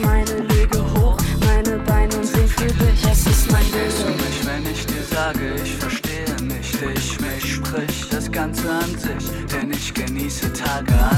meine 0.00 0.40
lege 0.54 0.78
hoch, 0.94 1.16
meine 1.40 1.78
Beine 1.78 2.12
sind 2.12 2.26
seh 2.26 2.48
für 2.48 2.66
dich. 2.66 3.04
Es 3.10 3.26
ist 3.26 3.50
mein 3.50 3.62
Verstehst 3.62 4.02
du 4.02 4.10
mich, 4.10 4.46
wenn 4.46 4.72
ich 4.72 4.86
dir 4.86 5.02
sage, 5.02 5.54
ich 5.62 5.76
verstehe 5.76 6.42
nicht 6.42 6.80
dich, 6.80 7.20
mich 7.20 7.54
sprich 7.54 8.08
das 8.10 8.30
Ganze 8.30 8.70
an 8.70 8.98
sich, 8.98 9.30
denn 9.52 9.70
ich 9.70 9.92
genieße 9.92 10.52
Tage 10.52 10.94
an. 10.94 11.17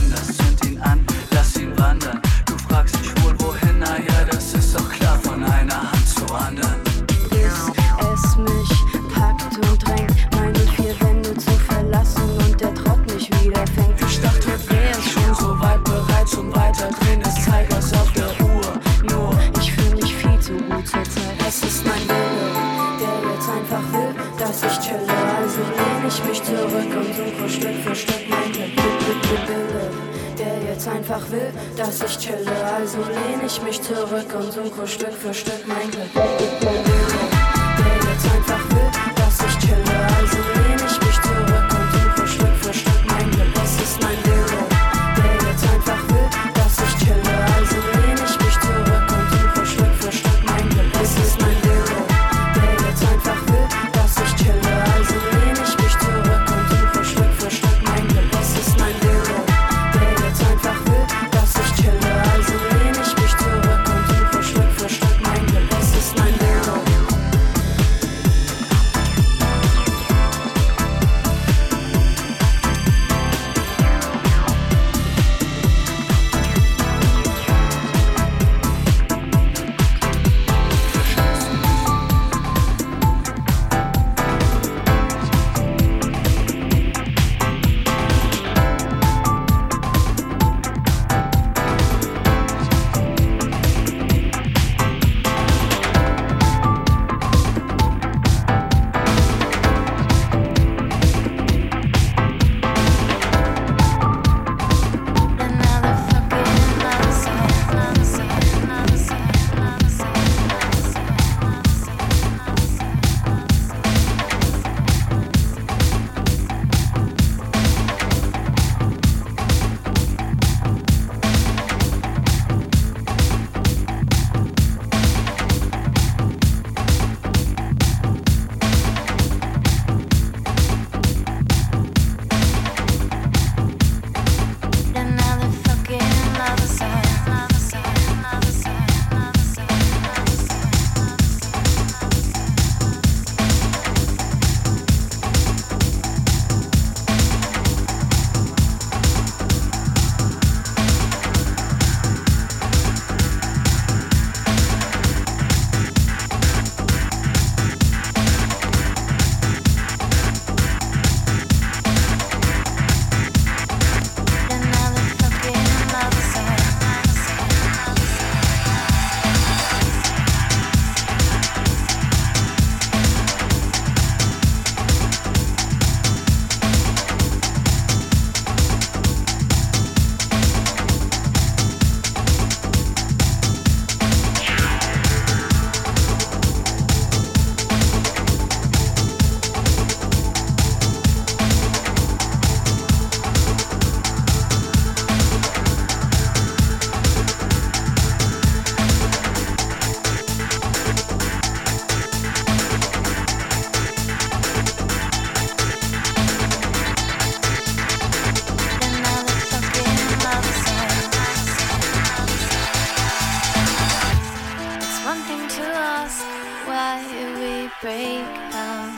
break 217.80 218.26
down. 218.52 218.90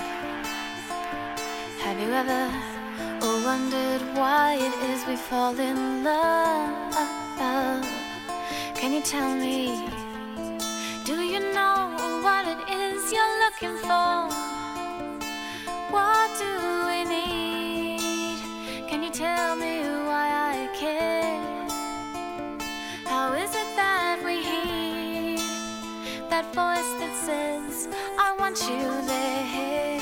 Have 1.84 2.00
you 2.00 2.10
ever 2.12 2.50
wondered 3.44 4.02
why 4.16 4.56
it 4.58 4.74
is 4.90 5.06
we 5.06 5.14
fall 5.14 5.56
in 5.56 6.02
love? 6.02 6.94
Can 8.74 8.92
you 8.92 9.00
tell 9.02 9.36
me? 9.36 9.88
Do 11.04 11.22
you 11.22 11.38
know 11.54 11.94
what 12.24 12.48
it 12.48 12.58
is 12.74 13.12
you're 13.12 13.38
looking 13.44 13.76
for? 13.86 14.28
What 15.94 16.28
do 16.42 16.50
we 16.88 17.04
need? 17.04 18.38
Can 18.88 19.04
you 19.04 19.10
tell 19.10 19.54
me 19.54 19.82
why 20.08 20.26
I 20.54 20.68
care? 20.74 21.40
How 23.04 23.32
is 23.34 23.54
it 23.54 23.76
that 23.76 24.20
we 24.24 24.42
hear 24.42 25.38
that 26.30 26.46
voice 26.54 26.92
that 26.98 27.14
says, 27.14 27.88
want 28.52 28.70
you 28.70 29.06
there? 29.06 30.00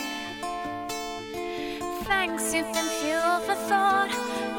Thanks, 2.04 2.52
you've 2.52 2.72
been 2.72 2.90
fuel 3.00 3.38
for 3.46 3.54
thought. 3.54 4.10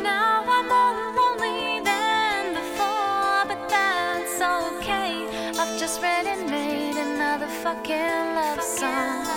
Now 0.01 0.43
I'm 0.47 0.67
more 0.69 0.93
lonely 1.19 1.81
than 1.83 2.53
before, 2.53 3.43
but 3.49 3.67
that's 3.69 4.39
okay. 4.39 5.27
I've 5.59 5.77
just 5.77 6.01
read 6.01 6.25
and 6.25 6.49
made 6.49 6.95
another 6.95 7.47
fucking 7.47 8.35
love 8.35 8.61
song. 8.61 9.27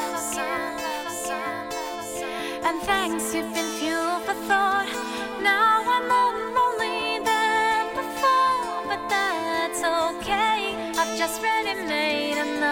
And 2.67 2.81
thanks, 2.83 3.35
you've 3.35 3.53
been 3.53 3.73
fuel 3.81 4.21
for 4.21 4.35
thought. 4.49 4.89
Now 5.43 5.83
I'm 5.85 6.09
more 6.09 6.54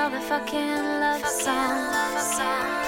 made 0.02 0.08
another 0.08 0.26
fucking 0.26 1.00
love 1.00 1.24
song. 1.26 2.81